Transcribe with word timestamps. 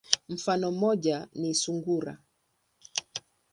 Mfano 0.29 0.71
moja 0.71 1.27
ni 1.35 1.55
sungura. 1.55 2.17